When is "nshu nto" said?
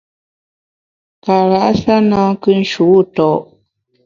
2.61-3.29